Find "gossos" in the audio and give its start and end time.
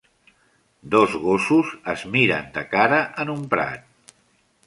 1.25-1.75